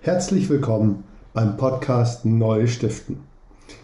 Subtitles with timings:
[0.00, 1.02] Herzlich willkommen
[1.34, 3.20] beim Podcast Neue Stiften.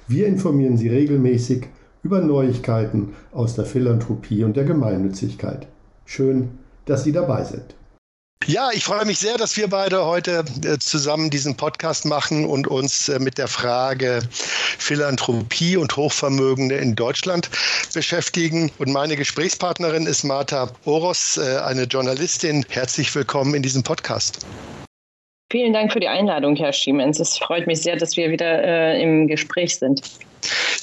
[0.06, 1.66] Wir informieren Sie regelmäßig
[2.04, 5.66] über Neuigkeiten aus der Philanthropie und der Gemeinnützigkeit.
[6.04, 7.74] Schön, dass Sie dabei sind.
[8.46, 12.68] Ja, ich freue mich sehr, dass wir beide heute äh, zusammen diesen Podcast machen und
[12.68, 14.20] uns äh, mit der Frage
[14.78, 17.50] Philanthropie und Hochvermögende in Deutschland
[17.92, 18.70] beschäftigen.
[18.78, 22.64] Und meine Gesprächspartnerin ist Martha Oros, äh, eine Journalistin.
[22.68, 24.46] Herzlich willkommen in diesem Podcast.
[25.54, 27.20] Vielen Dank für die Einladung, Herr Schiemens.
[27.20, 30.02] Es freut mich sehr, dass wir wieder äh, im Gespräch sind.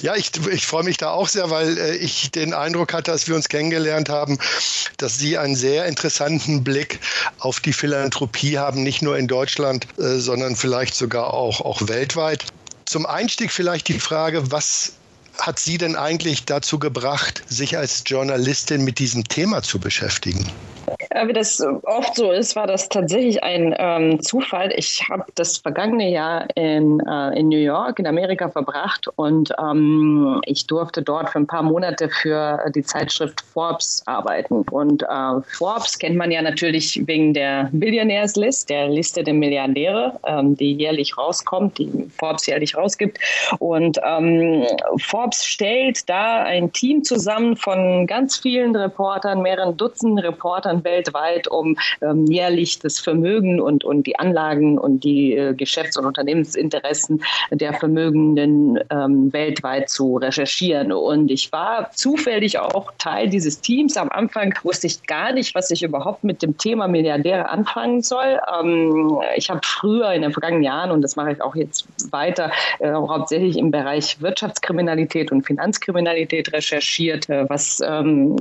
[0.01, 3.27] Ja, ich, ich freue mich da auch sehr, weil äh, ich den Eindruck hatte, als
[3.27, 4.39] wir uns kennengelernt haben,
[4.95, 7.01] dass Sie einen sehr interessanten Blick
[7.39, 12.45] auf die Philanthropie haben, nicht nur in Deutschland, äh, sondern vielleicht sogar auch, auch weltweit.
[12.85, 14.93] Zum Einstieg vielleicht die Frage, was
[15.37, 20.49] hat Sie denn eigentlich dazu gebracht, sich als Journalistin mit diesem Thema zu beschäftigen?
[21.13, 24.71] Ja, wie das oft so ist, war das tatsächlich ein ähm, Zufall.
[24.77, 30.41] Ich habe das vergangene Jahr in, äh, in New York, in Amerika verbracht und ähm,
[30.45, 34.61] ich durfte dort für ein paar Monate für die Zeitschrift Forbes arbeiten.
[34.71, 40.17] Und äh, Forbes kennt man ja natürlich wegen der Billionaires List, der Liste der Milliardäre,
[40.25, 43.19] ähm, die jährlich rauskommt, die Forbes jährlich rausgibt.
[43.59, 44.65] Und ähm,
[44.97, 51.47] Forbes stellt da ein Team zusammen von ganz vielen Reportern, mehreren Dutzend Reportern weltweit weltweit,
[51.47, 57.23] um ähm, jährlich das Vermögen und, und die Anlagen und die äh, Geschäfts- und Unternehmensinteressen
[57.51, 60.91] der Vermögenden ähm, weltweit zu recherchieren.
[60.91, 63.97] Und ich war zufällig auch Teil dieses Teams.
[63.97, 68.39] Am Anfang wusste ich gar nicht, was ich überhaupt mit dem Thema Milliardäre anfangen soll.
[68.61, 72.51] Ähm, ich habe früher in den vergangenen Jahren, und das mache ich auch jetzt weiter,
[72.79, 78.35] äh, hauptsächlich im Bereich Wirtschaftskriminalität und Finanzkriminalität recherchiert, äh, was ähm,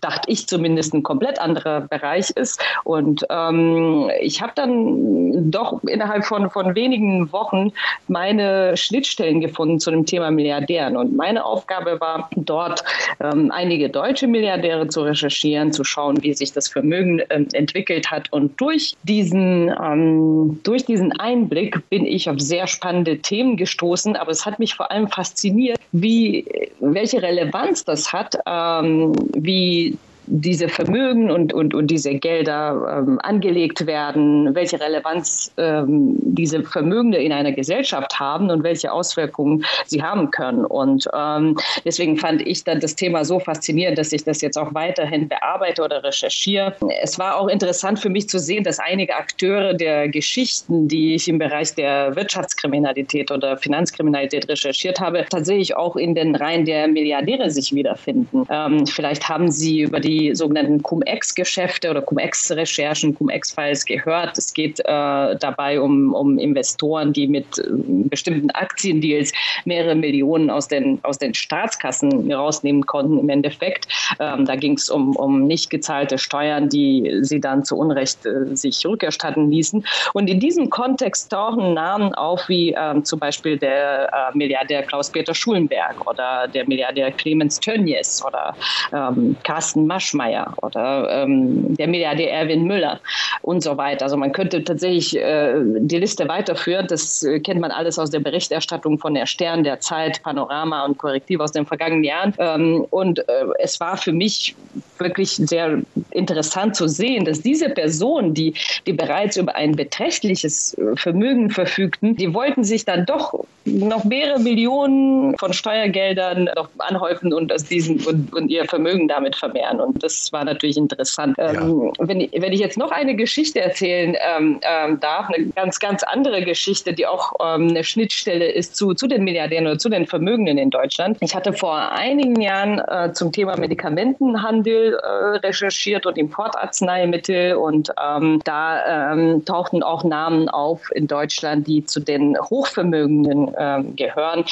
[0.00, 2.60] dachte ich zumindest, ein komplett anderer Bereich ist.
[2.84, 7.72] Und ähm, ich habe dann doch innerhalb von, von wenigen Wochen
[8.08, 10.96] meine Schnittstellen gefunden zu dem Thema Milliardären.
[10.96, 12.84] Und meine Aufgabe war dort,
[13.20, 18.32] ähm, einige deutsche Milliardäre zu recherchieren, zu schauen, wie sich das Vermögen ähm, entwickelt hat.
[18.32, 24.16] Und durch diesen, ähm, durch diesen Einblick bin ich auf sehr spannende Themen gestoßen.
[24.16, 26.44] Aber es hat mich vor allem fasziniert, wie,
[26.80, 29.95] welche Relevanz das hat, ähm, wie
[30.26, 37.18] diese Vermögen und, und, und diese Gelder ähm, angelegt werden, welche Relevanz ähm, diese Vermögende
[37.18, 40.64] in einer Gesellschaft haben und welche Auswirkungen sie haben können.
[40.64, 44.74] Und ähm, deswegen fand ich dann das Thema so faszinierend, dass ich das jetzt auch
[44.74, 46.74] weiterhin bearbeite oder recherchiere.
[47.02, 51.28] Es war auch interessant für mich zu sehen, dass einige Akteure der Geschichten, die ich
[51.28, 57.50] im Bereich der Wirtschaftskriminalität oder Finanzkriminalität recherchiert habe, tatsächlich auch in den Reihen der Milliardäre
[57.50, 58.46] sich wiederfinden.
[58.50, 64.38] Ähm, vielleicht haben sie über die die sogenannten Cum-Ex-Geschäfte oder Cum-Ex-Recherchen, Cum-Ex-Files gehört.
[64.38, 67.64] Es geht äh, dabei um, um Investoren, die mit äh,
[68.08, 69.32] bestimmten Aktiendeals
[69.64, 73.88] mehrere Millionen aus den, aus den Staatskassen rausnehmen konnten im Endeffekt.
[74.18, 78.56] Ähm, da ging es um, um nicht gezahlte Steuern, die sie dann zu Unrecht äh,
[78.56, 79.84] sich rückerstatten ließen.
[80.14, 85.34] Und in diesem Kontext tauchen Namen auf wie ähm, zum Beispiel der äh, Milliardär Klaus-Peter
[85.34, 88.56] Schulenberg oder der Milliardär Clemens Tönnies oder
[88.92, 93.00] ähm, Carsten Masch Maschmeyer oder ähm, der Milliardär Erwin Müller
[93.42, 94.04] und so weiter.
[94.04, 96.86] Also man könnte tatsächlich äh, die Liste weiterführen.
[96.88, 100.98] Das äh, kennt man alles aus der Berichterstattung von der Stern, der Zeit, Panorama und
[100.98, 102.34] Korrektiv aus den vergangenen Jahren.
[102.38, 103.22] Ähm, und äh,
[103.58, 104.54] es war für mich
[104.98, 105.78] wirklich sehr
[106.10, 108.54] interessant zu sehen, dass diese Personen, die,
[108.86, 113.34] die bereits über ein beträchtliches äh, Vermögen verfügten, die wollten sich dann doch
[113.64, 119.36] noch mehrere Millionen von Steuergeldern noch anhäufen und aus diesen und, und ihr Vermögen damit
[119.36, 119.80] vermehren.
[119.80, 121.36] Und das war natürlich interessant.
[121.38, 121.52] Ja.
[121.52, 125.78] Ähm, wenn, ich, wenn ich jetzt noch eine Geschichte erzählen ähm, ähm, darf, eine ganz,
[125.78, 129.88] ganz andere Geschichte, die auch ähm, eine Schnittstelle ist zu, zu den Milliardären oder zu
[129.88, 131.18] den Vermögenden in Deutschland.
[131.20, 135.06] Ich hatte vor einigen Jahren äh, zum Thema Medikamentenhandel äh,
[135.46, 142.00] recherchiert und Importarzneimittel und ähm, da ähm, tauchten auch Namen auf in Deutschland, die zu
[142.00, 144.44] den Hochvermögenden ähm, gehören.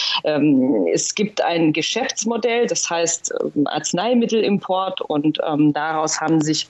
[0.93, 3.35] Es gibt ein Geschäftsmodell, das heißt
[3.67, 6.69] Arzneimittelimport und ähm, daraus haben sich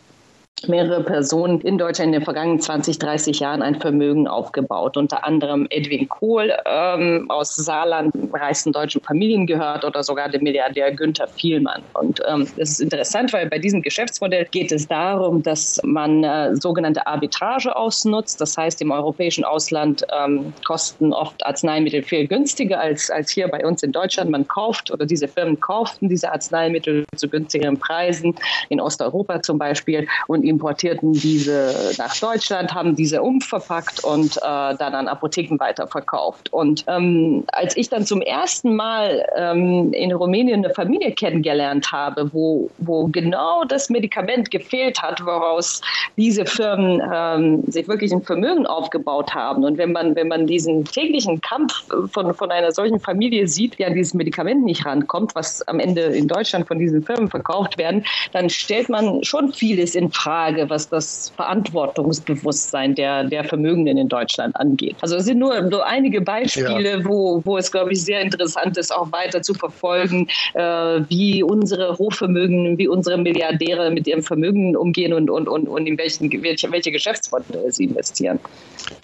[0.69, 4.97] mehrere Personen in Deutschland in den vergangenen 20, 30 Jahren ein Vermögen aufgebaut.
[4.97, 10.93] Unter anderem Edwin Kohl ähm, aus Saarland, reichsten deutschen Familien gehört oder sogar der Milliardär
[10.93, 11.83] Günther Vielmann.
[11.95, 16.57] Und ähm, das ist interessant, weil bei diesem Geschäftsmodell geht es darum, dass man äh,
[16.57, 18.41] sogenannte Arbitrage ausnutzt.
[18.41, 23.65] Das heißt, im europäischen Ausland ähm, kosten oft Arzneimittel viel günstiger als, als hier bei
[23.67, 24.31] uns in Deutschland.
[24.31, 28.35] Man kauft oder diese Firmen kauften diese Arzneimittel zu günstigeren Preisen
[28.69, 34.95] in Osteuropa zum Beispiel und importierten diese nach Deutschland, haben diese umverpackt und äh, dann
[34.95, 36.53] an Apotheken weiterverkauft.
[36.53, 42.33] Und ähm, als ich dann zum ersten Mal ähm, in Rumänien eine Familie kennengelernt habe,
[42.33, 45.81] wo, wo genau das Medikament gefehlt hat, woraus
[46.17, 49.65] diese Firmen ähm, sich wirklich ein Vermögen aufgebaut haben.
[49.65, 51.73] Und wenn man, wenn man diesen täglichen Kampf
[52.13, 56.03] von, von einer solchen Familie sieht, die an dieses Medikament nicht rankommt, was am Ende
[56.03, 60.34] in Deutschland von diesen Firmen verkauft werden, dann stellt man schon vieles in Frage,
[60.69, 64.97] was das Verantwortungsbewusstsein der, der Vermögenden in Deutschland angeht.
[65.01, 67.05] Also es sind nur, nur einige Beispiele, ja.
[67.05, 70.61] wo, wo es, glaube ich, sehr interessant ist, auch weiter zu verfolgen, äh,
[71.09, 75.97] wie unsere Hochvermögen, wie unsere Milliardäre mit ihrem Vermögen umgehen und, und, und, und in
[75.99, 78.39] welchen, welche, welche Geschäftsmodelle sie investieren.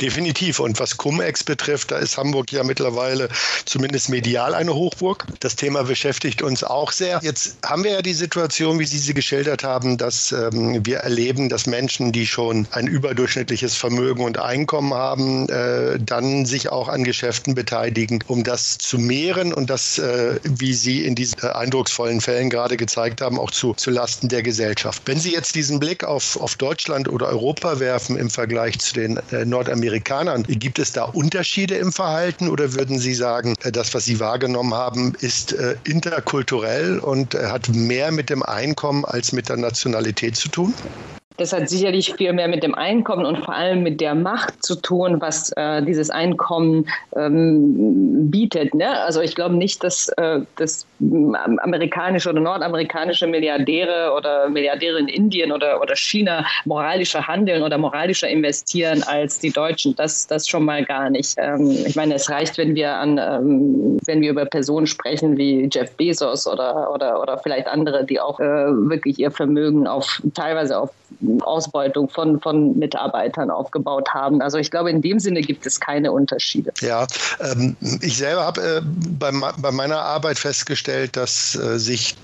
[0.00, 0.60] Definitiv.
[0.60, 3.28] Und was Cum-Ex betrifft, da ist Hamburg ja mittlerweile
[3.64, 5.26] zumindest medial eine Hochburg.
[5.40, 7.20] Das Thema beschäftigt uns auch sehr.
[7.22, 11.19] Jetzt haben wir ja die Situation, wie Sie sie geschildert haben, dass ähm, wir erleben,
[11.20, 17.04] dass Menschen, die schon ein überdurchschnittliches Vermögen und Einkommen haben, äh, dann sich auch an
[17.04, 22.22] Geschäften beteiligen, um das zu mehren und das, äh, wie Sie in diesen äh, eindrucksvollen
[22.22, 25.02] Fällen gerade gezeigt haben, auch zu, zu Lasten der Gesellschaft.
[25.04, 29.18] Wenn Sie jetzt diesen Blick auf, auf Deutschland oder Europa werfen im Vergleich zu den
[29.30, 34.06] äh, Nordamerikanern, gibt es da Unterschiede im Verhalten oder würden Sie sagen, äh, das, was
[34.06, 39.58] Sie wahrgenommen haben, ist äh, interkulturell und hat mehr mit dem Einkommen als mit der
[39.58, 40.74] Nationalität zu tun?
[41.40, 44.74] Das hat sicherlich viel mehr mit dem Einkommen und vor allem mit der Macht zu
[44.74, 48.74] tun, was äh, dieses Einkommen ähm, bietet.
[48.74, 49.00] Ne?
[49.00, 55.50] Also ich glaube nicht, dass, äh, dass amerikanische oder nordamerikanische Milliardäre oder Milliardäre in Indien
[55.52, 59.96] oder, oder China moralischer handeln oder moralischer investieren als die Deutschen.
[59.96, 61.34] Das, das schon mal gar nicht.
[61.38, 65.68] Ähm, ich meine, es reicht, wenn wir an, ähm, wenn wir über Personen sprechen wie
[65.72, 70.78] Jeff Bezos oder, oder, oder vielleicht andere, die auch äh, wirklich ihr Vermögen auf teilweise
[70.78, 70.90] auf
[71.40, 74.40] Ausbeutung von, von Mitarbeitern aufgebaut haben.
[74.40, 76.72] Also ich glaube, in dem Sinne gibt es keine Unterschiede.
[76.80, 77.06] Ja,
[77.40, 78.80] ähm, ich selber habe äh,
[79.18, 82.14] bei, bei meiner Arbeit festgestellt, dass äh, sich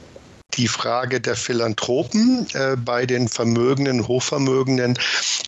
[0.56, 4.98] die Frage der Philanthropen äh, bei den Vermögenden, Hochvermögenden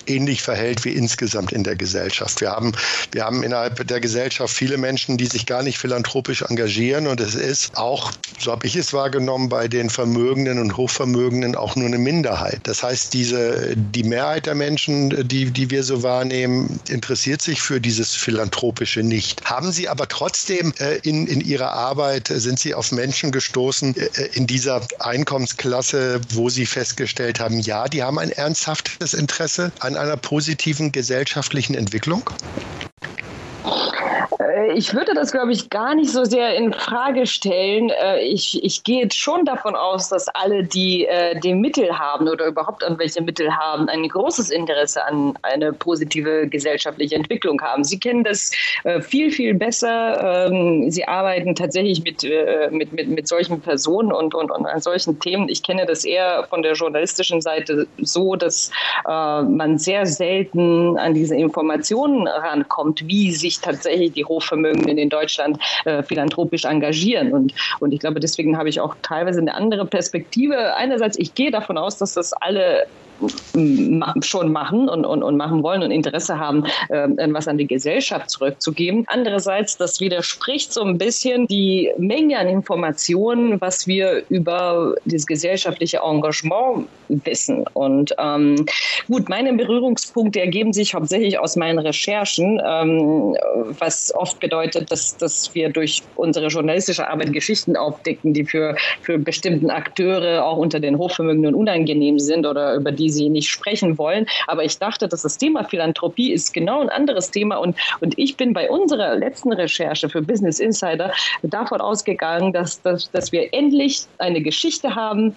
[0.07, 2.41] ähnlich verhält wie insgesamt in der Gesellschaft.
[2.41, 2.73] Wir haben,
[3.13, 7.35] wir haben innerhalb der Gesellschaft viele Menschen, die sich gar nicht philanthropisch engagieren und es
[7.35, 11.99] ist auch, so habe ich es wahrgenommen, bei den Vermögenden und Hochvermögenden auch nur eine
[11.99, 12.61] Minderheit.
[12.65, 17.81] Das heißt, diese, die Mehrheit der Menschen, die, die wir so wahrnehmen, interessiert sich für
[17.81, 19.45] dieses Philanthropische nicht.
[19.45, 23.97] Haben Sie aber trotzdem äh, in, in Ihrer Arbeit, äh, sind Sie auf Menschen gestoßen
[23.97, 29.97] äh, in dieser Einkommensklasse, wo Sie festgestellt haben, ja, die haben ein ernsthaftes Interesse an
[29.97, 32.29] einer positiven gesellschaftlichen Entwicklung?
[34.39, 37.91] Äh, ich würde das, glaube ich, gar nicht so sehr in Frage stellen.
[37.91, 42.29] Äh, ich, ich gehe jetzt schon davon aus, dass alle, die äh, die Mittel haben
[42.29, 47.85] oder überhaupt an welche Mittel haben, ein großes Interesse an eine positive gesellschaftliche Entwicklung haben.
[47.85, 48.51] Sie kennen das
[49.01, 50.47] viel, viel besser.
[50.47, 52.23] Ähm, Sie arbeiten tatsächlich mit,
[52.71, 55.49] mit, mit, mit solchen Personen und, und, und an solchen Themen.
[55.49, 58.71] Ich kenne das eher von der journalistischen Seite so, dass
[59.05, 66.03] man sehr selten an diese Informationen rankommt, wie sich tatsächlich die Hochvermögenden in Deutschland äh,
[66.03, 67.33] philanthropisch engagieren.
[67.33, 70.75] Und, und ich glaube, deswegen habe ich auch teilweise eine andere Perspektive.
[70.75, 72.87] Einerseits, ich gehe davon aus, dass das alle
[74.21, 78.31] schon machen und, und, und machen wollen und Interesse haben, äh, was an die Gesellschaft
[78.31, 79.05] zurückzugeben.
[79.09, 85.99] Andererseits, das widerspricht so ein bisschen die Menge an Informationen, was wir über das gesellschaftliche
[85.99, 87.65] Engagement wissen.
[87.73, 88.67] Und ähm,
[89.09, 93.37] gut, meine Berührungspunkte ergeben sich hauptsächlich aus meinen Recherchen, ähm,
[93.79, 99.19] was oft bedeutet, dass, dass wir durch unsere journalistische Arbeit Geschichten aufdecken, die für, für
[99.19, 104.27] bestimmten Akteure auch unter den Hochvermögenden unangenehm sind oder über die sie nicht sprechen wollen.
[104.47, 107.57] Aber ich dachte, dass das Thema Philanthropie ist genau ein anderes Thema.
[107.57, 111.13] Und, und ich bin bei unserer letzten Recherche für Business Insider
[111.43, 115.35] davon ausgegangen, dass, dass, dass wir endlich eine Geschichte haben,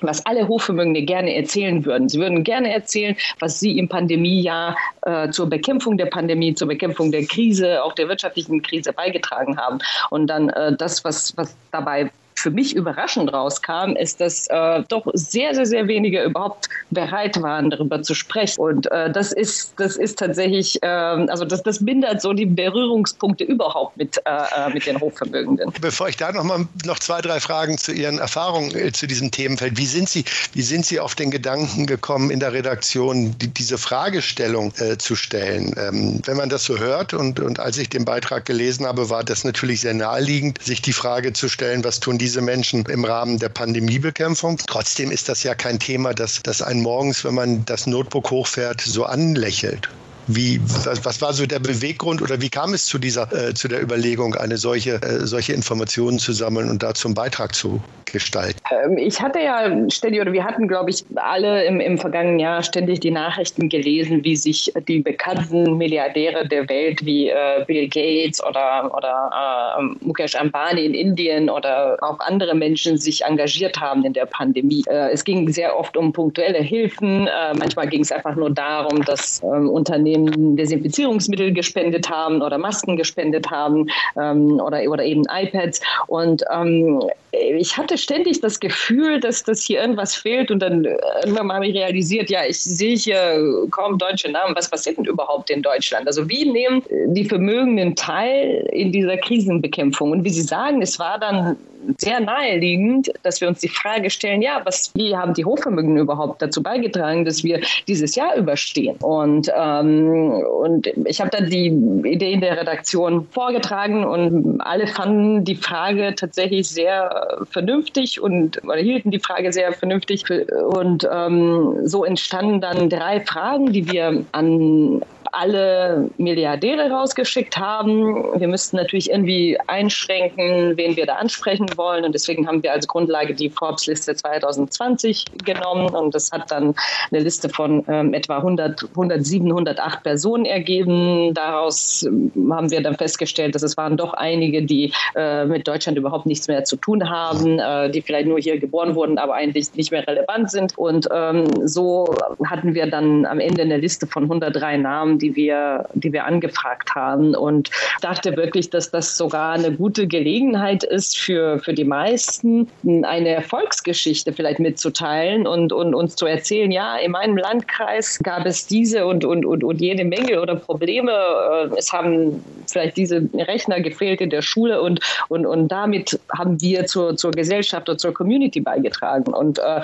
[0.00, 2.08] was alle Hochvermögende gerne erzählen würden.
[2.08, 7.12] Sie würden gerne erzählen, was sie im Pandemiejahr äh, zur Bekämpfung der Pandemie, zur Bekämpfung
[7.12, 9.78] der Krise, auch der wirtschaftlichen Krise beigetragen haben.
[10.10, 12.10] Und dann äh, das, was, was dabei
[12.42, 17.70] für mich überraschend rauskam, ist, dass äh, doch sehr, sehr, sehr wenige überhaupt bereit waren,
[17.70, 18.60] darüber zu sprechen.
[18.60, 23.44] Und äh, das ist, das ist tatsächlich, äh, also das, das mindert so die Berührungspunkte
[23.44, 25.72] überhaupt mit, äh, äh, mit den Hochvermögenden.
[25.80, 29.30] Bevor ich da noch mal noch zwei, drei Fragen zu Ihren Erfahrungen äh, zu diesem
[29.30, 29.78] Themenfeld.
[29.78, 33.78] Wie sind Sie, wie sind Sie auf den Gedanken gekommen, in der Redaktion die, diese
[33.78, 35.74] Fragestellung zu stellen?
[35.76, 39.22] Ähm, wenn man das so hört und, und als ich den Beitrag gelesen habe, war
[39.22, 43.04] das natürlich sehr naheliegend, sich die Frage zu stellen, was tun diese diese Menschen im
[43.04, 44.56] Rahmen der Pandemiebekämpfung.
[44.66, 48.80] Trotzdem ist das ja kein Thema, das, das einen morgens, wenn man das Notebook hochfährt,
[48.80, 49.90] so anlächelt.
[50.28, 53.68] Wie, was, was, war so der Beweggrund oder wie kam es zu dieser, äh, zu
[53.68, 58.60] der Überlegung, eine solche, äh, solche Informationen zu sammeln und dazu einen Beitrag zu gestalten?
[58.70, 62.62] Ähm, ich hatte ja ständig, oder wir hatten, glaube ich, alle im, im vergangenen Jahr
[62.62, 68.42] ständig die Nachrichten gelesen, wie sich die bekannten Milliardäre der Welt wie äh, Bill Gates
[68.44, 74.12] oder, oder äh, Mukesh Ambani in Indien oder auch andere Menschen sich engagiert haben in
[74.12, 74.84] der Pandemie.
[74.88, 77.26] Äh, es ging sehr oft um punktuelle Hilfen.
[77.26, 82.96] Äh, manchmal ging es einfach nur darum, dass ähm, Unternehmen Desinfizierungsmittel gespendet haben oder Masken
[82.96, 85.80] gespendet haben ähm, oder, oder eben iPads.
[86.06, 87.02] Und ähm,
[87.32, 90.50] ich hatte ständig das Gefühl, dass das hier irgendwas fehlt.
[90.50, 94.54] Und dann irgendwann mal habe ich realisiert, ja, ich sehe hier kaum deutsche Namen.
[94.54, 96.06] Was passiert denn überhaupt in Deutschland?
[96.06, 100.10] Also wie nehmen die Vermögenden teil in dieser Krisenbekämpfung?
[100.10, 101.56] Und wie Sie sagen, es war dann
[101.98, 106.42] sehr naheliegend, dass wir uns die Frage stellen, ja, was, wie haben die Hochvermögen überhaupt
[106.42, 108.96] dazu beigetragen, dass wir dieses Jahr überstehen?
[109.00, 111.66] Und, ähm, und ich habe dann die
[112.08, 118.76] Idee in der Redaktion vorgetragen und alle fanden die Frage tatsächlich sehr vernünftig und oder
[118.76, 120.24] hielten die Frage sehr vernünftig.
[120.30, 125.02] Und ähm, so entstanden dann drei Fragen, die wir an
[125.32, 128.38] alle Milliardäre rausgeschickt haben.
[128.38, 132.04] Wir müssten natürlich irgendwie einschränken, wen wir da ansprechen wollen.
[132.04, 135.94] Und deswegen haben wir als Grundlage die Forbes-Liste 2020 genommen.
[135.94, 136.74] Und das hat dann
[137.10, 141.32] eine Liste von ähm, etwa 100, 107, 108 Personen ergeben.
[141.32, 145.96] Daraus ähm, haben wir dann festgestellt, dass es waren doch einige, die äh, mit Deutschland
[145.96, 149.74] überhaupt nichts mehr zu tun haben, äh, die vielleicht nur hier geboren wurden, aber eigentlich
[149.74, 150.76] nicht mehr relevant sind.
[150.78, 152.14] Und ähm, so
[152.44, 156.94] hatten wir dann am Ende eine Liste von 103 Namen, die wir, die wir angefragt
[156.94, 157.34] haben.
[157.34, 162.68] Und dachte wirklich, dass das sogar eine gute Gelegenheit ist für, für die meisten,
[163.02, 168.66] eine Erfolgsgeschichte vielleicht mitzuteilen und, und uns zu erzählen, ja, in meinem Landkreis gab es
[168.66, 171.12] diese und, und, und, und jede Menge oder Probleme.
[171.12, 176.60] Äh, es haben vielleicht diese Rechner gefehlt in der Schule und, und, und damit haben
[176.60, 179.32] wir zur, zur Gesellschaft und zur Community beigetragen.
[179.32, 179.80] Und äh,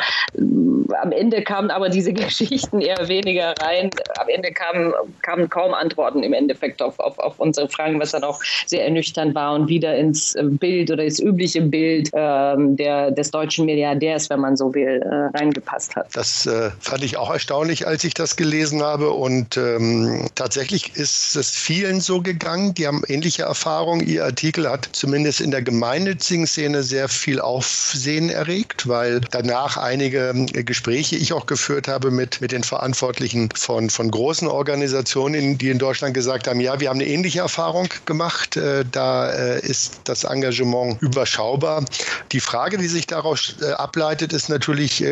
[1.01, 3.91] am Ende kamen aber diese Geschichten eher weniger rein.
[4.19, 8.25] Am Ende kamen, kamen kaum Antworten im Endeffekt auf, auf, auf unsere Fragen, was dann
[8.25, 13.31] auch sehr ernüchternd war und wieder ins Bild oder ins übliche Bild ähm, der, des
[13.31, 16.09] deutschen Milliardärs, wenn man so will, äh, reingepasst hat.
[16.15, 19.11] Das äh, fand ich auch erstaunlich, als ich das gelesen habe.
[19.11, 24.07] Und ähm, tatsächlich ist es vielen so gegangen, die haben ähnliche Erfahrungen.
[24.07, 30.47] Ihr Artikel hat zumindest in der gemeinnützigen Szene sehr viel Aufsehen erregt, weil danach einige
[30.53, 35.79] Gespräche ich auch geführt habe mit, mit den Verantwortlichen von, von großen Organisationen, die in
[35.79, 38.57] Deutschland gesagt haben, ja, wir haben eine ähnliche Erfahrung gemacht.
[38.57, 41.85] Äh, da äh, ist das Engagement überschaubar.
[42.33, 45.05] Die Frage, die sich daraus äh, ableitet, ist natürlich,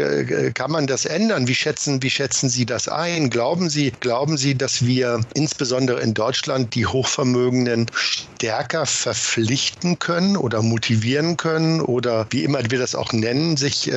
[0.55, 1.49] kann man das ändern?
[1.49, 3.31] Wie schätzen, wie schätzen Sie das ein?
[3.31, 10.62] Glauben Sie, glauben Sie, dass wir insbesondere in Deutschland die Hochvermögenden stärker verpflichten können oder
[10.62, 13.90] motivieren können oder wie immer wir das auch nennen, sich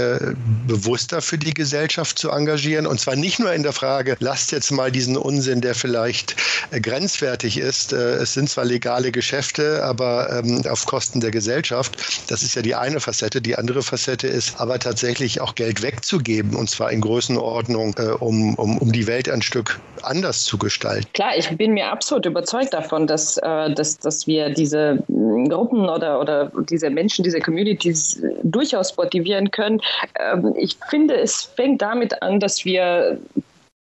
[0.68, 2.86] bewusster für die Gesellschaft zu engagieren?
[2.86, 6.36] Und zwar nicht nur in der Frage, lasst jetzt mal diesen Unsinn, der vielleicht
[6.72, 7.94] grenzwertig ist.
[7.94, 11.98] Es sind zwar legale Geschäfte, aber ähm, auf Kosten der Gesellschaft.
[12.28, 13.42] Das ist ja die eine Facette.
[13.42, 18.56] Die andere Facette ist aber tatsächlich auch Geld wegzugeben und zwar in Größenordnung, äh, um,
[18.56, 21.08] um, um die Welt ein Stück anders zu gestalten.
[21.14, 26.20] Klar, ich bin mir absolut überzeugt davon, dass, äh, dass, dass wir diese Gruppen oder,
[26.20, 29.82] oder diese Menschen, diese Communities durchaus motivieren können.
[30.20, 33.20] Ähm, ich finde, es fängt damit an, dass wir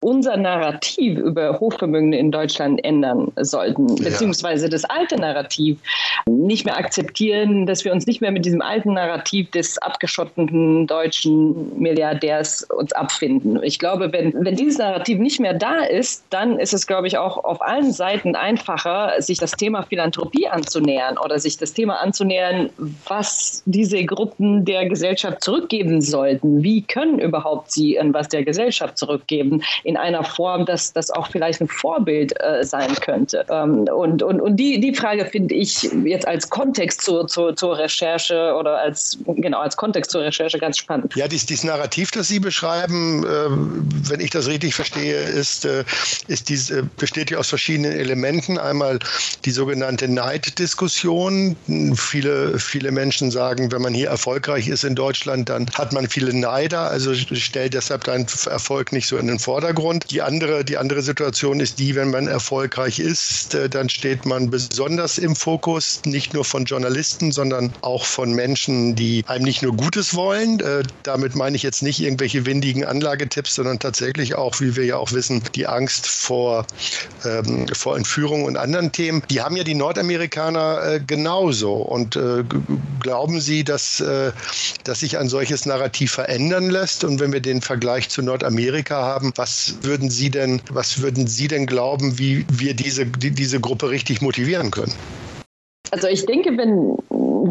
[0.02, 5.78] unser Narrativ über Hochvermögende in Deutschland ändern sollten, beziehungsweise das alte Narrativ
[6.26, 11.78] nicht mehr akzeptieren, dass wir uns nicht mehr mit diesem alten Narrativ des abgeschotteten deutschen
[11.80, 13.62] Milliardärs uns abfinden.
[13.62, 17.18] Ich glaube, wenn, wenn dieses Narrativ nicht mehr da ist, dann ist es, glaube ich,
[17.18, 22.70] auch auf allen Seiten einfacher, sich das Thema Philanthropie anzunähern oder sich das Thema anzunähern,
[23.06, 26.64] was diese Gruppen der Gesellschaft zurückgeben sollten.
[26.64, 29.62] Wie können überhaupt sie etwas der Gesellschaft zurückgeben?
[29.90, 33.44] In einer Form, dass das auch vielleicht ein Vorbild äh, sein könnte.
[33.50, 37.80] Ähm, und und, und die, die Frage finde ich jetzt als Kontext zu, zu, zur
[37.80, 41.16] Recherche oder als, genau, als Kontext zur Recherche ganz spannend.
[41.16, 45.84] Ja, dieses, dieses Narrativ, das Sie beschreiben, äh, wenn ich das richtig verstehe, ist, äh,
[46.28, 48.60] ist dies, äh, besteht ja aus verschiedenen Elementen.
[48.60, 49.00] Einmal
[49.46, 51.56] die sogenannte Neiddiskussion.
[51.96, 56.38] Viele, viele Menschen sagen, wenn man hier erfolgreich ist in Deutschland, dann hat man viele
[56.38, 59.79] Neider, also stellt deshalb deinen Erfolg nicht so in den Vordergrund.
[59.80, 60.12] Hintergrund.
[60.12, 64.50] Die andere, die andere Situation ist die, wenn man erfolgreich ist, äh, dann steht man
[64.50, 69.76] besonders im Fokus, nicht nur von Journalisten, sondern auch von Menschen, die einem nicht nur
[69.76, 70.60] Gutes wollen.
[70.60, 74.98] Äh, damit meine ich jetzt nicht irgendwelche windigen Anlagetipps, sondern tatsächlich auch, wie wir ja
[74.98, 76.66] auch wissen, die Angst vor,
[77.26, 79.24] ähm, vor Entführung und anderen Themen.
[79.30, 81.74] Die haben ja die Nordamerikaner äh, genauso.
[81.74, 82.44] Und äh,
[83.00, 84.32] glauben Sie, dass, äh,
[84.84, 87.04] dass sich ein solches Narrativ verändern lässt?
[87.04, 91.48] Und wenn wir den Vergleich zu Nordamerika haben, was würden Sie denn, was würden Sie
[91.48, 94.94] denn glauben, wie wir diese, die, diese Gruppe richtig motivieren können?
[95.92, 96.98] Also ich denke, wenn,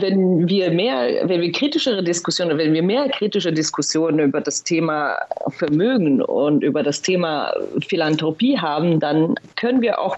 [0.01, 5.17] wenn wir mehr, wenn wir kritischere Diskussionen, wenn wir mehr kritische Diskussionen über das Thema
[5.49, 7.53] Vermögen und über das Thema
[7.89, 10.17] Philanthropie haben, dann können wir auch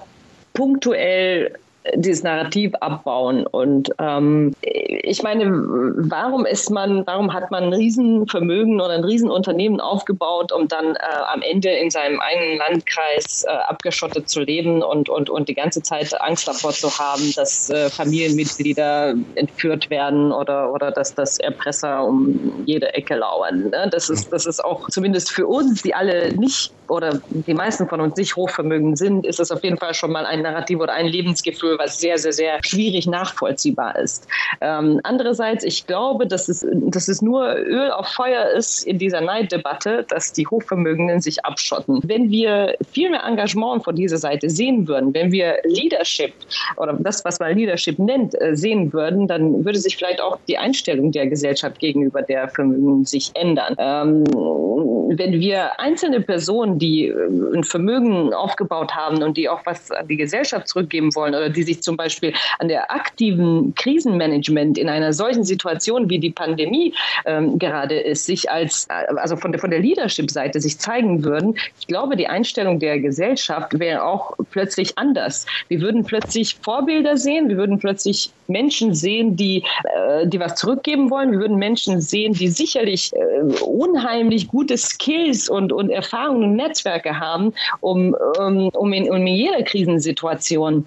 [0.52, 1.54] punktuell
[1.94, 3.46] dieses Narrativ abbauen.
[3.46, 9.80] Und ähm, ich meine, warum ist man, warum hat man ein Riesenvermögen oder ein Riesenunternehmen
[9.80, 10.98] aufgebaut, um dann äh,
[11.32, 15.82] am Ende in seinem eigenen Landkreis äh, abgeschottet zu leben und, und, und die ganze
[15.82, 22.04] Zeit Angst davor zu haben, dass äh, Familienmitglieder entführt werden oder, oder dass das Erpresser
[22.04, 23.70] um jede Ecke lauern.
[23.70, 23.88] Ne?
[23.90, 28.00] Das, ist, das ist auch zumindest für uns, die alle nicht oder die meisten von
[28.00, 31.06] uns nicht hochvermögend sind, ist es auf jeden Fall schon mal ein Narrativ oder ein
[31.06, 34.26] Lebensgefühl, was sehr, sehr, sehr schwierig nachvollziehbar ist.
[34.60, 39.20] Ähm, andererseits, ich glaube, dass es, dass es nur Öl auf Feuer ist in dieser
[39.20, 42.00] Neiddebatte, dass die Hochvermögenden sich abschotten.
[42.04, 46.32] Wenn wir viel mehr Engagement von dieser Seite sehen würden, wenn wir Leadership
[46.76, 50.58] oder das, was man Leadership nennt, äh, sehen würden, dann würde sich vielleicht auch die
[50.58, 53.74] Einstellung der Gesellschaft gegenüber der Vermögen sich ändern.
[53.78, 54.24] Ähm,
[55.18, 57.14] wenn wir einzelne Personen, die äh,
[57.54, 61.62] ein Vermögen aufgebaut haben und die auch was an die Gesellschaft zurückgeben wollen oder die
[61.62, 66.94] sich zum Beispiel an der aktiven Krisenmanagement in einer solchen Situation wie die Pandemie
[67.26, 71.56] ähm, gerade ist, sich als, äh, also von der, von der Leadership-Seite sich zeigen würden,
[71.78, 75.46] ich glaube, die Einstellung der Gesellschaft wäre auch plötzlich anders.
[75.68, 81.10] Wir würden plötzlich Vorbilder sehen, wir würden plötzlich Menschen sehen, die, äh, die was zurückgeben
[81.10, 86.56] wollen, wir würden Menschen sehen, die sicherlich äh, unheimlich gute Skills und, und Erfahrungen und
[86.56, 90.86] Netzwerke haben, um, um, um, in, um in jeder Krisensituation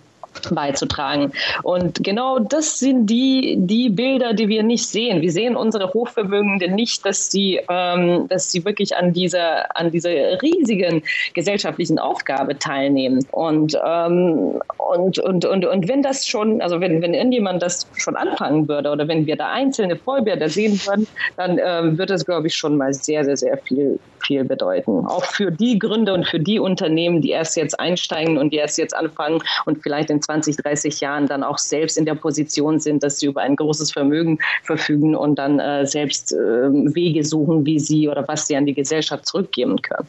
[0.52, 1.32] beizutragen.
[1.64, 5.22] Und genau das sind die, die Bilder, die wir nicht sehen.
[5.22, 10.42] Wir sehen unsere Hochvermögenden nicht, dass sie, ähm, dass sie wirklich an dieser, an dieser
[10.42, 13.26] riesigen gesellschaftlichen Aufgabe teilnehmen.
[13.32, 18.16] Und, ähm, und, und, und, und wenn das schon, also wenn, wenn irgendjemand das schon
[18.16, 22.48] anfangen würde oder wenn wir da einzelne Vollbilder sehen würden, dann ähm, wird das, glaube
[22.48, 25.06] ich, schon mal sehr, sehr, sehr viel, viel bedeuten.
[25.06, 28.78] Auch für die Gründe und für die Unternehmen, die erst jetzt einsteigen und die erst
[28.78, 33.04] jetzt anfangen und vielleicht in 20, 30 Jahren dann auch selbst in der Position sind,
[33.04, 37.80] dass sie über ein großes Vermögen verfügen und dann äh, selbst äh, Wege suchen, wie
[37.80, 40.08] sie oder was sie an die Gesellschaft zurückgeben können.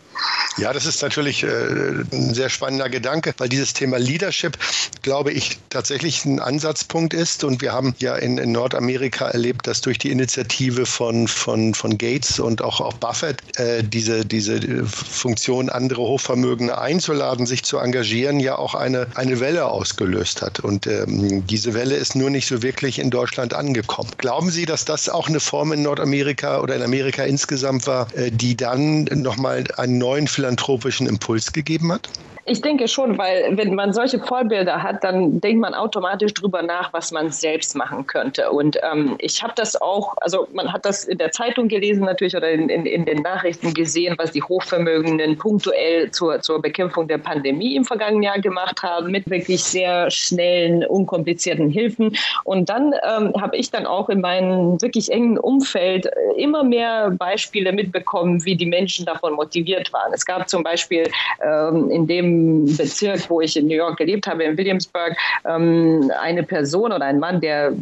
[0.56, 1.46] Ja, das ist natürlich äh,
[2.12, 4.56] ein sehr spannender Gedanke, weil dieses Thema Leadership,
[5.02, 7.42] glaube ich, tatsächlich ein Ansatzpunkt ist.
[7.44, 11.98] Und wir haben ja in, in Nordamerika erlebt, dass durch die Initiative von, von, von
[11.98, 18.38] Gates und auch, auch Buffett äh, diese, diese Funktion, andere Hochvermögende einzuladen, sich zu engagieren,
[18.38, 20.60] ja auch eine, eine Welle ausgelöst ausgelöst hat.
[20.60, 24.10] Und ähm, diese Welle ist nur nicht so wirklich in Deutschland angekommen.
[24.18, 28.30] Glauben Sie, dass das auch eine Form in Nordamerika oder in Amerika insgesamt war, äh,
[28.30, 32.08] die dann nochmal einen neuen philanthropischen Impuls gegeben hat?
[32.46, 36.92] Ich denke schon, weil wenn man solche Vollbilder hat, dann denkt man automatisch drüber nach,
[36.92, 38.50] was man selbst machen könnte.
[38.50, 42.36] Und ähm, ich habe das auch, also man hat das in der Zeitung gelesen natürlich
[42.36, 47.16] oder in, in, in den Nachrichten gesehen, was die Hochvermögenden punktuell zur, zur Bekämpfung der
[47.16, 52.14] Pandemie im vergangenen Jahr gemacht haben, mit wirklich sehr schnellen, unkomplizierten Hilfen.
[52.44, 57.10] Und dann ähm, habe ich dann auch in meinem wirklich engen Umfeld äh, immer mehr
[57.10, 60.12] Beispiele mitbekommen, wie die Menschen davon motiviert waren.
[60.12, 61.04] Es gab zum Beispiel
[61.42, 62.33] ähm, in dem
[62.76, 67.18] Bezirk, wo ich in New York gelebt habe, in Williamsburg, ähm, eine Person oder ein
[67.18, 67.72] Mann, der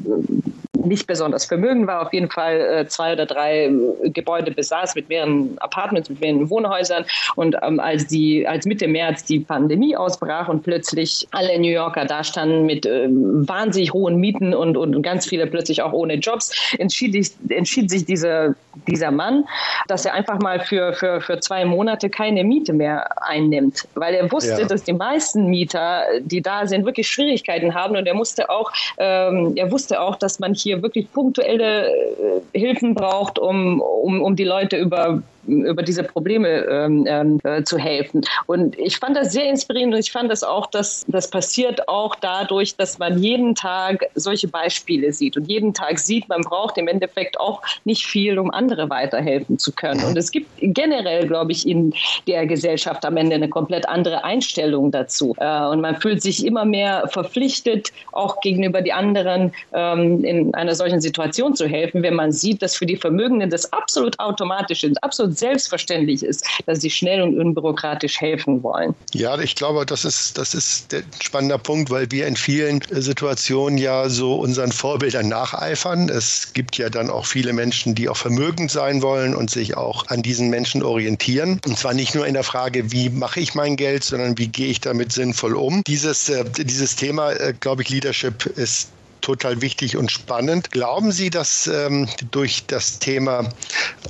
[0.85, 5.09] nicht besonders vermögend war, auf jeden Fall äh, zwei oder drei äh, Gebäude besaß mit
[5.09, 7.05] mehreren Apartments, mit mehreren Wohnhäusern.
[7.37, 12.05] Und ähm, als, die, als Mitte März die Pandemie ausbrach und plötzlich alle New Yorker
[12.05, 17.15] dastanden mit äh, wahnsinnig hohen Mieten und, und ganz viele plötzlich auch ohne Jobs, entschied,
[17.15, 18.55] ich, entschied sich dieser,
[18.87, 19.45] dieser Mann,
[19.89, 24.31] dass er einfach mal für, für, für zwei Monate keine Miete mehr einnimmt, weil er
[24.31, 24.67] wusste, ja.
[24.67, 29.53] dass die meisten Mieter, die da sind, wirklich Schwierigkeiten haben und er musste auch, ähm,
[29.57, 34.45] er wusste auch, dass man hier wirklich punktuelle äh, Hilfen braucht, um, um, um die
[34.45, 38.23] Leute über über diese Probleme ähm, ähm, äh, zu helfen.
[38.47, 42.15] Und ich fand das sehr inspirierend und ich fand das auch, dass das passiert auch
[42.17, 46.89] dadurch, dass man jeden Tag solche Beispiele sieht und jeden Tag sieht, man braucht im
[46.89, 50.03] Endeffekt auch nicht viel, um andere weiterhelfen zu können.
[50.05, 51.95] Und es gibt generell, glaube ich, in
[52.27, 55.35] der Gesellschaft am Ende eine komplett andere Einstellung dazu.
[55.39, 60.75] Äh, und man fühlt sich immer mehr verpflichtet, auch gegenüber die anderen ähm, in einer
[60.75, 65.03] solchen Situation zu helfen, wenn man sieht, dass für die Vermögenden das absolut automatisch ist,
[65.03, 68.95] absolut selbstverständlich ist, dass sie schnell und unbürokratisch helfen wollen.
[69.13, 73.79] Ja, ich glaube, das ist, das ist ein spannender Punkt, weil wir in vielen Situationen
[73.79, 76.09] ja so unseren Vorbildern nacheifern.
[76.09, 80.07] Es gibt ja dann auch viele Menschen, die auch vermögend sein wollen und sich auch
[80.09, 81.61] an diesen Menschen orientieren.
[81.67, 84.69] Und zwar nicht nur in der Frage, wie mache ich mein Geld, sondern wie gehe
[84.69, 85.83] ich damit sinnvoll um.
[85.87, 88.91] Dieses, äh, dieses Thema, äh, glaube ich, Leadership ist
[89.23, 90.71] total wichtig und spannend.
[90.71, 93.49] Glauben Sie, dass ähm, durch das Thema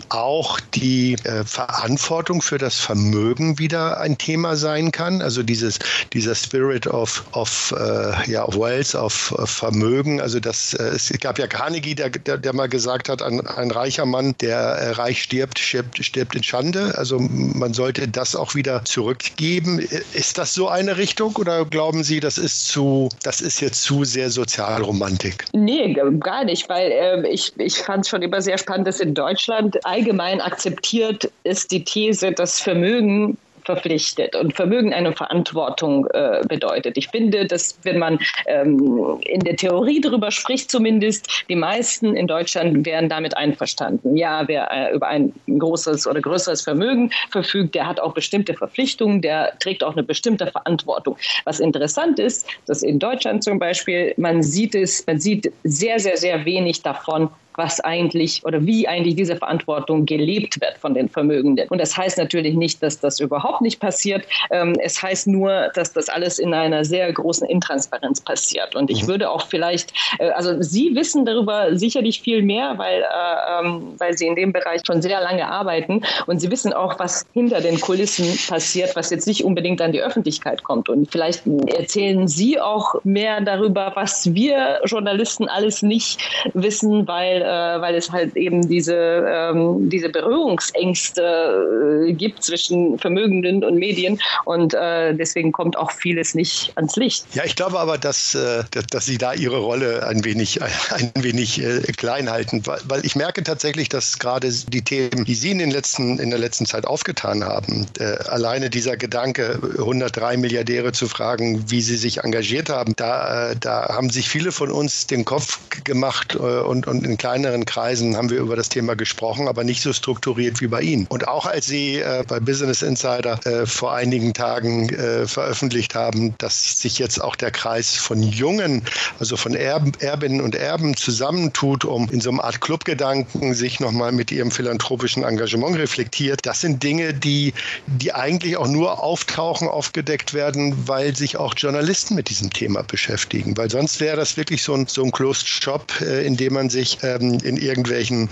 [0.09, 5.23] auch die äh, Verantwortung für das Vermögen wieder ein Thema sein kann?
[5.23, 5.79] Also dieses,
[6.13, 10.21] dieser Spirit of, of, äh, ja, Wealth, of, of Vermögen.
[10.21, 13.71] Also das, äh, es gab ja Carnegie, der, der, der mal gesagt hat, ein, ein
[13.71, 16.97] reicher Mann, der äh, reich stirbt, stirbt, stirbt in Schande.
[16.97, 19.79] Also man sollte das auch wieder zurückgeben.
[20.13, 24.05] Ist das so eine Richtung oder glauben Sie, das ist zu, das ist jetzt zu
[24.05, 25.02] sehr sozialromantisch?
[25.03, 25.45] Romantik?
[25.53, 29.15] Nee, gar nicht, weil äh, ich, ich fand es schon immer sehr spannend, dass in
[29.15, 36.97] Deutschland allgemein akzeptiert ist die These, dass Vermögen verpflichtet und Vermögen eine Verantwortung äh, bedeutet.
[36.97, 42.27] Ich finde, dass wenn man ähm, in der Theorie darüber spricht, zumindest die meisten in
[42.27, 44.17] Deutschland wären damit einverstanden.
[44.17, 49.23] Ja, wer äh, über ein großes oder größeres Vermögen verfügt, der hat auch bestimmte Verpflichtungen,
[49.23, 51.17] der trägt auch eine bestimmte Verantwortung.
[51.45, 56.17] Was interessant ist, dass in Deutschland zum Beispiel man sieht es, man sieht sehr, sehr,
[56.17, 61.69] sehr wenig davon, was eigentlich oder wie eigentlich diese Verantwortung gelebt wird von den Vermögenden.
[61.69, 64.25] Und das heißt natürlich nicht, dass das überhaupt nicht passiert.
[64.51, 68.75] Ähm, es heißt nur, dass das alles in einer sehr großen Intransparenz passiert.
[68.75, 69.09] Und ich mhm.
[69.09, 74.17] würde auch vielleicht, äh, also Sie wissen darüber sicherlich viel mehr, weil, äh, ähm, weil
[74.17, 77.81] Sie in dem Bereich schon sehr lange arbeiten und Sie wissen auch, was hinter den
[77.81, 80.89] Kulissen passiert, was jetzt nicht unbedingt an die Öffentlichkeit kommt.
[80.89, 86.21] Und vielleicht erzählen Sie auch mehr darüber, was wir Journalisten alles nicht
[86.55, 93.65] wissen, weil äh, weil es halt eben diese, ähm, diese Berührungsängste äh, gibt zwischen Vermögenden
[93.65, 97.27] und Medien und äh, deswegen kommt auch vieles nicht ans Licht.
[97.35, 101.13] Ja, ich glaube aber, dass, äh, dass, dass Sie da Ihre Rolle ein wenig, ein
[101.17, 105.51] wenig äh, klein halten, weil, weil ich merke tatsächlich, dass gerade die Themen, die Sie
[105.51, 110.93] in, den letzten, in der letzten Zeit aufgetan haben, äh, alleine dieser Gedanke, 103 Milliardäre
[110.93, 115.25] zu fragen, wie sie sich engagiert haben, da, da haben sich viele von uns den
[115.25, 119.65] Kopf gemacht und, und in kleinen kleineren Kreisen haben wir über das Thema gesprochen, aber
[119.65, 121.07] nicht so strukturiert wie bei Ihnen.
[121.09, 126.35] Und auch als Sie äh, bei Business Insider äh, vor einigen Tagen äh, veröffentlicht haben,
[126.37, 128.83] dass sich jetzt auch der Kreis von Jungen,
[129.19, 134.13] also von Erben, Erbinnen und Erben zusammentut, um in so einer Art Clubgedanken sich nochmal
[134.13, 136.41] mit ihrem philanthropischen Engagement reflektiert.
[136.45, 137.55] Das sind Dinge, die,
[137.87, 143.57] die eigentlich auch nur auftauchen, aufgedeckt werden, weil sich auch Journalisten mit diesem Thema beschäftigen.
[143.57, 146.69] Weil sonst wäre das wirklich so ein, so ein Closed Shop, äh, in dem man
[146.69, 148.29] sich ähm, in irgendwelchen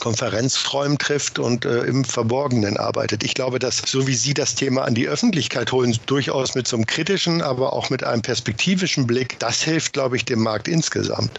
[0.00, 3.22] Konferenzräumen trifft und äh, im Verborgenen arbeitet.
[3.22, 6.76] Ich glaube, dass so wie Sie das Thema an die Öffentlichkeit holen, durchaus mit so
[6.76, 11.30] einem kritischen, aber auch mit einem perspektivischen Blick, das hilft, glaube ich, dem Markt insgesamt.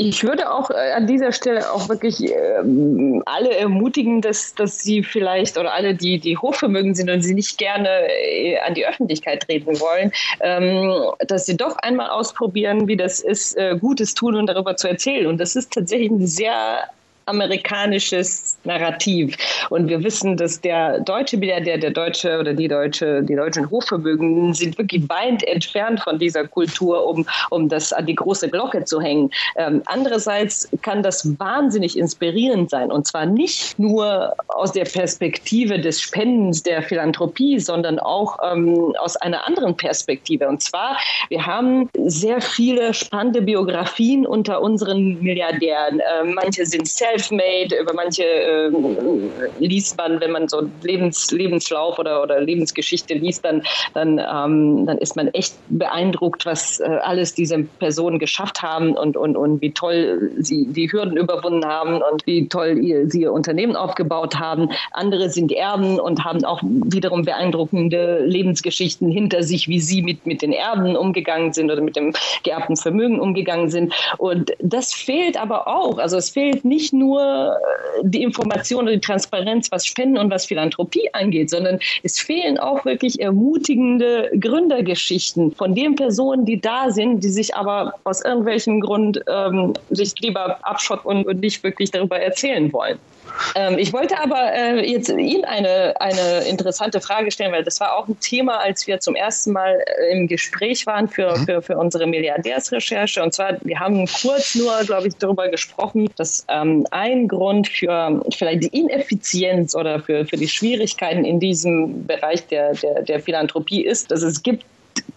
[0.00, 5.02] Ich würde auch äh, an dieser Stelle auch wirklich ähm, alle ermutigen, dass, dass sie
[5.02, 9.42] vielleicht oder alle, die, die hochvermögend sind und sie nicht gerne äh, an die Öffentlichkeit
[9.42, 14.46] treten wollen, ähm, dass sie doch einmal ausprobieren, wie das ist, äh, Gutes tun und
[14.46, 15.26] darüber zu erzählen.
[15.26, 16.84] Und das ist tatsächlich ein sehr
[17.28, 19.36] amerikanisches Narrativ.
[19.70, 24.54] Und wir wissen, dass der deutsche Milliardär, der deutsche oder die deutsche, die deutschen Hochvermögenden
[24.54, 29.00] sind wirklich weit entfernt von dieser Kultur, um, um das an die große Glocke zu
[29.00, 29.30] hängen.
[29.56, 32.90] Ähm, andererseits kann das wahnsinnig inspirierend sein.
[32.90, 39.16] Und zwar nicht nur aus der Perspektive des Spendens, der Philanthropie, sondern auch ähm, aus
[39.16, 40.48] einer anderen Perspektive.
[40.48, 40.96] Und zwar,
[41.28, 46.00] wir haben sehr viele spannende Biografien unter unseren Milliardären.
[46.00, 48.70] Äh, manche sind self self-made, über manche äh,
[49.58, 53.62] liest man, wenn man so Lebens, Lebenslauf oder, oder Lebensgeschichte liest, dann,
[53.94, 59.16] dann, ähm, dann ist man echt beeindruckt, was äh, alles diese Personen geschafft haben und,
[59.16, 63.32] und, und wie toll sie die Hürden überwunden haben und wie toll ihr, sie ihr
[63.32, 64.70] Unternehmen aufgebaut haben.
[64.92, 70.42] Andere sind Erben und haben auch wiederum beeindruckende Lebensgeschichten hinter sich, wie sie mit, mit
[70.42, 72.12] den Erben umgegangen sind oder mit dem
[72.44, 73.92] geerbten Vermögen umgegangen sind.
[74.18, 75.98] Und das fehlt aber auch.
[75.98, 80.30] Also es fehlt nicht nur nur äh, die Information oder die Transparenz, was Spenden und
[80.30, 86.90] was Philanthropie angeht, sondern es fehlen auch wirklich ermutigende Gründergeschichten von den Personen, die da
[86.90, 92.18] sind, die sich aber aus irgendwelchen Grund ähm, sich lieber abschotten und nicht wirklich darüber
[92.18, 92.98] erzählen wollen.
[93.54, 97.96] Ähm, ich wollte aber äh, jetzt Ihnen eine, eine interessante Frage stellen, weil das war
[97.96, 101.44] auch ein Thema, als wir zum ersten Mal äh, im Gespräch waren für, mhm.
[101.44, 103.22] für, für unsere Milliardärsrecherche.
[103.22, 108.20] Und zwar, wir haben kurz nur, glaube ich, darüber gesprochen, dass ähm, ein Grund für
[108.30, 113.84] vielleicht die Ineffizienz oder für, für die Schwierigkeiten in diesem Bereich der, der, der Philanthropie
[113.84, 114.64] ist, dass es gibt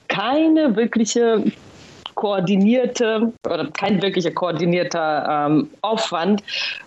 [0.08, 1.44] keine wirkliche
[2.14, 6.44] koordinierte oder kein wirklicher koordinierter ähm, Aufwand,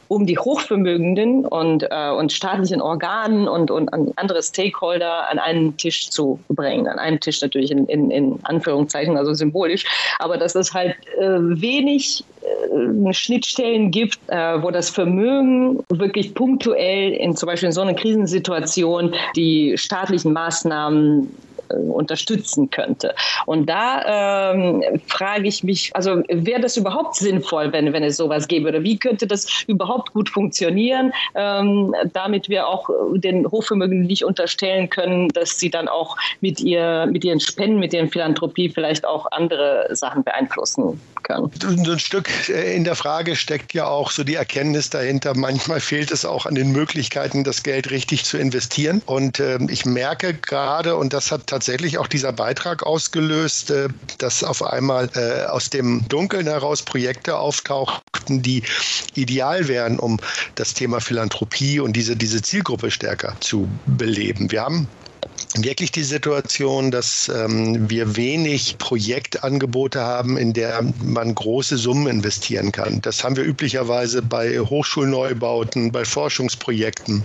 [0.07, 6.11] um die Hochvermögenden und, äh, und staatlichen Organen und, und andere Stakeholder an einen Tisch
[6.11, 6.87] zu bringen.
[6.87, 9.85] An einem Tisch natürlich in, in, in Anführungszeichen, also symbolisch,
[10.21, 12.23] aber dass es halt äh, wenig
[13.13, 19.15] Schnittstellen gibt, äh, wo das Vermögen wirklich punktuell in zum Beispiel in so einer Krisensituation
[19.37, 21.29] die staatlichen Maßnahmen
[21.75, 23.15] unterstützen könnte.
[23.47, 28.49] Und da ähm, frage ich mich, also wäre das überhaupt sinnvoll, wenn, wenn es sowas
[28.49, 28.69] gäbe?
[28.69, 34.89] Oder wie könnte das überhaupt gut funktionieren, ähm, damit wir auch den Hochvermögen nicht unterstellen
[34.91, 39.27] können, dass sie dann auch mit, ihr, mit ihren Spenden, mit ihren Philanthropie vielleicht auch
[39.33, 41.51] andere Sachen beeinflussen können?
[41.63, 46.11] Ein Stück äh, in der Frage steckt ja auch so die Erkenntnis dahinter, manchmal fehlt
[46.11, 49.03] es auch an den Möglichkeiten, das Geld richtig zu investieren.
[49.07, 51.64] Und äh, ich merke gerade, und das hat tatsächlich
[51.99, 58.43] auch dieser Beitrag ausgelöst, äh, dass auf einmal äh, aus dem Dunkeln heraus Projekte auftauchten,
[58.43, 58.63] die
[59.15, 60.19] ideal wären, um
[60.55, 64.51] das Thema Philanthropie und diese, diese Zielgruppe stärker zu beleben.
[64.51, 64.89] Wir haben
[65.57, 72.73] wirklich die Situation, dass ähm, wir wenig Projektangebote haben, in der man große Summen investieren
[72.73, 73.01] kann.
[73.03, 77.23] Das haben wir üblicherweise bei Hochschulneubauten, bei Forschungsprojekten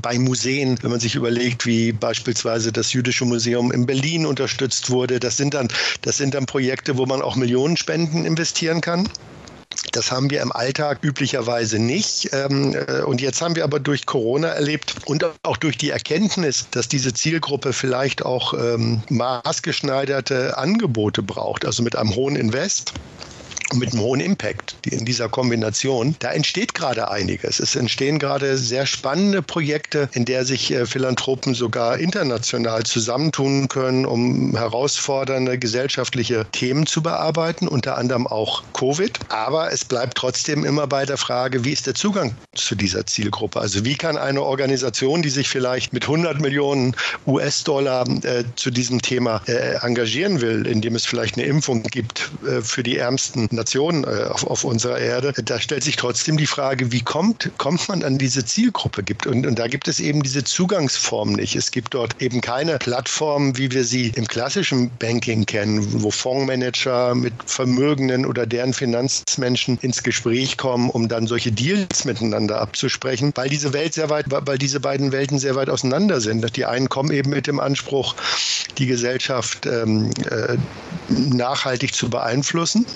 [0.00, 5.20] bei Museen, wenn man sich überlegt, wie beispielsweise das Jüdische Museum in Berlin unterstützt wurde,
[5.20, 5.68] das sind dann,
[6.02, 9.08] das sind dann Projekte, wo man auch Millionen Spenden investieren kann.
[9.92, 12.30] Das haben wir im Alltag üblicherweise nicht.
[12.32, 16.66] Ähm, äh, und jetzt haben wir aber durch Corona erlebt und auch durch die Erkenntnis,
[16.70, 22.92] dass diese Zielgruppe vielleicht auch ähm, maßgeschneiderte Angebote braucht, also mit einem hohen Invest
[23.74, 26.16] mit einem hohen Impact in dieser Kombination.
[26.18, 27.60] Da entsteht gerade einiges.
[27.60, 34.06] Es entstehen gerade sehr spannende Projekte, in der sich äh, Philanthropen sogar international zusammentun können,
[34.06, 39.18] um herausfordernde gesellschaftliche Themen zu bearbeiten, unter anderem auch Covid.
[39.28, 43.60] Aber es bleibt trotzdem immer bei der Frage, wie ist der Zugang zu dieser Zielgruppe?
[43.60, 46.94] Also wie kann eine Organisation, die sich vielleicht mit 100 Millionen
[47.26, 52.60] US-Dollar äh, zu diesem Thema äh, engagieren will, indem es vielleicht eine Impfung gibt äh,
[52.60, 56.92] für die ärmsten Nationen äh, auf, auf, unserer Erde, da stellt sich trotzdem die Frage,
[56.92, 59.02] wie kommt, kommt man an diese Zielgruppe?
[59.02, 61.56] Gibt, und, und da gibt es eben diese Zugangsform nicht.
[61.56, 67.14] Es gibt dort eben keine Plattform, wie wir sie im klassischen Banking kennen, wo Fondsmanager
[67.14, 73.48] mit Vermögenden oder deren Finanzmenschen ins Gespräch kommen, um dann solche Deals miteinander abzusprechen, weil
[73.48, 76.56] diese Welt sehr weit, weil diese beiden Welten sehr weit auseinander sind.
[76.56, 78.14] Die einen kommen eben mit dem Anspruch,
[78.78, 80.56] die Gesellschaft ähm, äh,
[81.08, 82.86] nachhaltig zu beeinflussen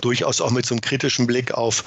[0.00, 1.84] durchaus auch mit so einem kritischen Blick auf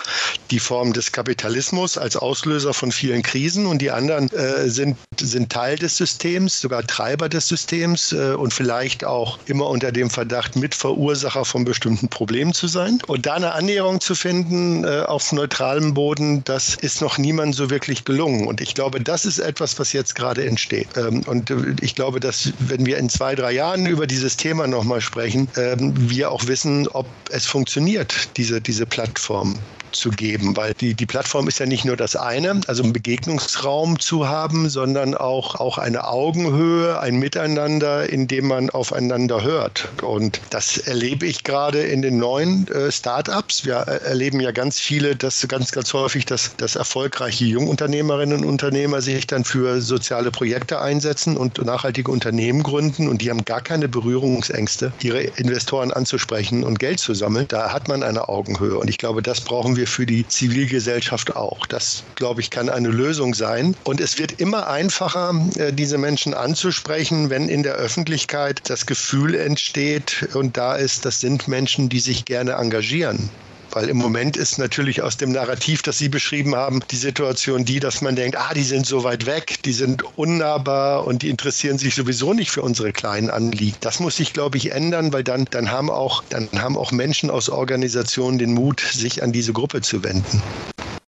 [0.49, 5.51] die Form des Kapitalismus als Auslöser von vielen Krisen und die anderen äh, sind, sind
[5.51, 10.55] Teil des Systems, sogar Treiber des Systems äh, und vielleicht auch immer unter dem Verdacht,
[10.55, 12.99] Mitverursacher von bestimmten Problemen zu sein.
[13.07, 17.69] Und da eine Annäherung zu finden äh, auf neutralem Boden, das ist noch niemandem so
[17.69, 18.47] wirklich gelungen.
[18.47, 20.87] Und ich glaube, das ist etwas, was jetzt gerade entsteht.
[20.97, 24.67] Ähm, und äh, ich glaube, dass wenn wir in zwei, drei Jahren über dieses Thema
[24.67, 29.57] nochmal sprechen, ähm, wir auch wissen, ob es funktioniert funktioniert, diese, diese Plattform
[29.91, 33.99] zu geben, weil die, die Plattform ist ja nicht nur das eine, also einen Begegnungsraum
[33.99, 39.87] zu haben, sondern auch, auch eine Augenhöhe, ein Miteinander, in dem man aufeinander hört.
[40.01, 43.65] Und das erlebe ich gerade in den neuen äh, Startups.
[43.65, 48.45] Wir äh, erleben ja ganz viele, dass ganz, ganz häufig, dass, dass erfolgreiche Jungunternehmerinnen und
[48.45, 53.61] Unternehmer sich dann für soziale Projekte einsetzen und nachhaltige Unternehmen gründen und die haben gar
[53.61, 57.45] keine Berührungsängste, ihre Investoren anzusprechen und Geld zu sammeln.
[57.47, 58.77] Da hat man eine Augenhöhe.
[58.77, 61.65] Und ich glaube, das brauchen wir für die Zivilgesellschaft auch.
[61.65, 63.75] Das, glaube ich, kann eine Lösung sein.
[63.83, 69.35] Und es wird immer einfacher, äh, diese Menschen anzusprechen, wenn in der Öffentlichkeit das Gefühl
[69.35, 73.29] entsteht und da ist, das sind Menschen, die sich gerne engagieren.
[73.73, 77.79] Weil im Moment ist natürlich aus dem Narrativ, das Sie beschrieben haben, die Situation die,
[77.79, 81.77] dass man denkt, ah, die sind so weit weg, die sind unnahbar und die interessieren
[81.77, 83.77] sich sowieso nicht für unsere kleinen Anliegen.
[83.79, 87.29] Das muss sich, glaube ich, ändern, weil dann, dann, haben auch, dann haben auch Menschen
[87.29, 90.43] aus Organisationen den Mut, sich an diese Gruppe zu wenden.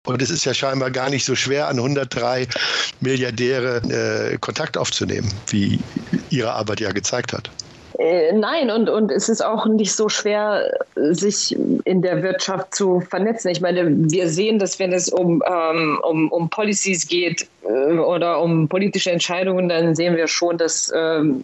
[0.06, 2.48] Und es ist ja scheinbar gar nicht so schwer, an 103
[3.00, 5.80] Milliardäre äh, Kontakt aufzunehmen, wie
[6.30, 7.52] Ihre Arbeit ja gezeigt hat.
[8.02, 13.00] Äh, nein, und, und es ist auch nicht so schwer, sich in der Wirtschaft zu
[13.00, 13.52] vernetzen.
[13.52, 18.42] Ich meine, wir sehen, dass wenn es um, ähm, um, um Policies geht äh, oder
[18.42, 21.44] um politische Entscheidungen, dann sehen wir schon, dass ähm,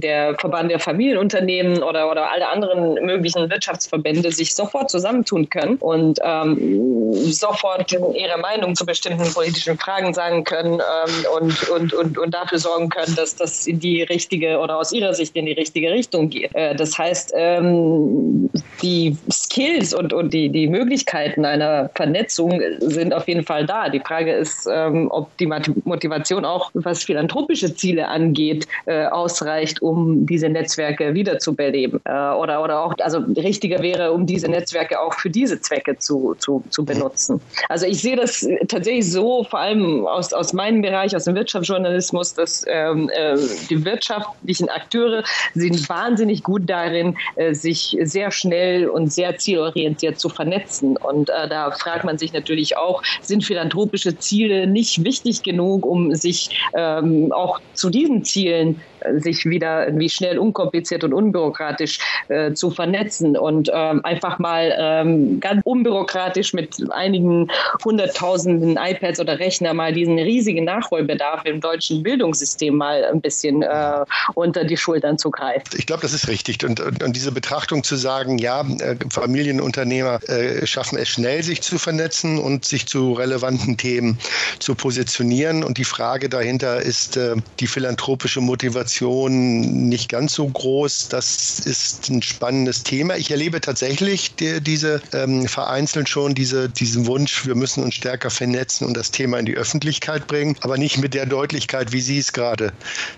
[0.00, 6.18] der Verband der Familienunternehmen oder, oder alle anderen möglichen Wirtschaftsverbände sich sofort zusammentun können und
[6.22, 12.34] ähm, sofort ihre Meinung zu bestimmten politischen Fragen sagen können ähm, und, und, und, und
[12.34, 15.90] dafür sorgen können, dass das in die richtige oder aus ihrer Sicht in die richtige
[15.90, 16.54] Richtung geht.
[16.54, 18.50] Äh, das heißt, ähm,
[18.82, 23.88] die Skills und, und die, die Möglichkeiten einer Vernetzung sind auf jeden Fall da.
[23.88, 29.93] Die Frage ist, ähm, ob die Motivation auch, was philanthropische Ziele angeht, äh, ausreicht, um
[30.26, 32.00] diese Netzwerke wiederzubeleben.
[32.04, 36.34] Äh, oder, oder auch, also richtiger wäre, um diese Netzwerke auch für diese Zwecke zu,
[36.38, 37.40] zu, zu benutzen.
[37.68, 42.34] Also ich sehe das tatsächlich so, vor allem aus, aus meinem Bereich, aus dem Wirtschaftsjournalismus,
[42.34, 43.36] dass ähm, äh,
[43.70, 45.22] die wirtschaftlichen Akteure
[45.54, 50.96] sind wahnsinnig gut darin, äh, sich sehr schnell und sehr zielorientiert zu vernetzen.
[50.96, 56.14] Und äh, da fragt man sich natürlich auch, sind philanthropische Ziele nicht wichtig genug, um
[56.14, 58.80] sich ähm, auch zu diesen Zielen
[59.18, 65.40] sich wieder wie schnell unkompliziert und unbürokratisch äh, zu vernetzen und ähm, einfach mal ähm,
[65.40, 67.50] ganz unbürokratisch mit einigen
[67.84, 74.04] hunderttausenden iPads oder Rechner mal diesen riesigen Nachholbedarf im deutschen Bildungssystem mal ein bisschen äh,
[74.34, 75.64] unter die Schultern zu greifen.
[75.76, 76.64] Ich glaube, das ist richtig.
[76.64, 81.62] Und, und, und, diese Betrachtung zu sagen, ja, äh, Familienunternehmer äh, schaffen es schnell, sich
[81.62, 84.18] zu vernetzen und sich zu relevanten Themen
[84.58, 85.62] zu positionieren.
[85.62, 91.08] Und die Frage dahinter ist äh, die philanthropische Motivation Motivation nicht ganz so groß.
[91.08, 93.16] Das ist ein spannendes Thema.
[93.16, 98.30] Ich erlebe tatsächlich die, diese ähm, vereinzelt schon diese, diesen Wunsch, wir müssen uns stärker
[98.30, 102.18] vernetzen und das Thema in die Öffentlichkeit bringen, aber nicht mit der Deutlichkeit, wie Sie
[102.18, 102.72] es gerade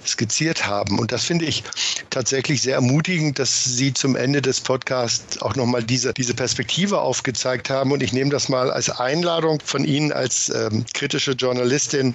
[0.06, 0.98] skizziert haben.
[0.98, 1.62] Und das finde ich
[2.10, 7.70] tatsächlich sehr ermutigend, dass Sie zum Ende des Podcasts auch nochmal diese, diese Perspektive aufgezeigt
[7.70, 7.92] haben.
[7.92, 12.14] Und ich nehme das mal als Einladung von Ihnen als ähm, kritische Journalistin